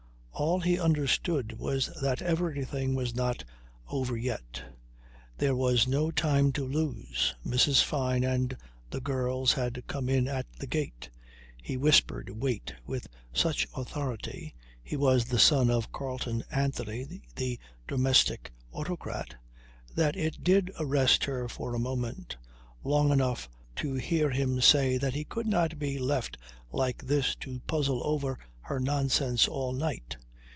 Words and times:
All 0.33 0.59
he 0.59 0.79
understood 0.79 1.59
was 1.59 1.91
that 2.01 2.19
everything 2.19 2.95
was 2.95 3.13
not 3.13 3.43
over 3.87 4.17
yet. 4.17 4.63
There 5.37 5.55
was 5.55 5.87
no 5.87 6.09
time 6.09 6.51
to 6.53 6.65
lose; 6.65 7.35
Mrs. 7.45 7.83
Fyne 7.83 8.23
and 8.23 8.57
the 8.89 9.01
girls 9.01 9.53
had 9.53 9.83
come 9.85 10.09
in 10.09 10.27
at 10.27 10.47
the 10.57 10.65
gate. 10.65 11.11
He 11.61 11.77
whispered 11.77 12.31
"Wait" 12.31 12.73
with 12.87 13.05
such 13.31 13.67
authority 13.75 14.55
(he 14.81 14.97
was 14.97 15.25
the 15.25 15.37
son 15.37 15.69
of 15.69 15.91
Carleon 15.91 16.41
Anthony, 16.49 17.21
the 17.35 17.59
domestic 17.87 18.51
autocrat) 18.71 19.35
that 19.93 20.15
it 20.15 20.43
did 20.43 20.71
arrest 20.79 21.23
her 21.25 21.47
for 21.47 21.75
a 21.75 21.79
moment, 21.79 22.35
long 22.83 23.11
enough 23.11 23.47
to 23.75 23.93
hear 23.93 24.31
him 24.31 24.59
say 24.59 24.97
that 24.97 25.13
he 25.13 25.23
could 25.23 25.45
not 25.45 25.77
be 25.77 25.99
left 25.99 26.35
like 26.71 27.03
this 27.05 27.35
to 27.35 27.59
puzzle 27.67 28.01
over 28.03 28.39
her 28.61 28.79
nonsense 28.79 29.47
all 29.47 29.71
night. 29.71 30.17